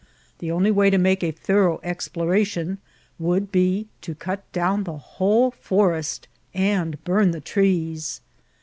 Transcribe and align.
The 0.39 0.49
only 0.51 0.71
way 0.71 0.89
to 0.89 0.97
make 0.97 1.23
a 1.23 1.29
thorough 1.29 1.79
exploration 1.83 2.79
would 3.19 3.51
be 3.51 3.85
to 4.01 4.15
cut 4.15 4.51
down 4.51 4.83
the 4.83 4.97
whole 4.97 5.51
forest 5.51 6.27
and 6.55 6.97
bum 7.03 7.33
the 7.33 7.39
trees. 7.39 8.19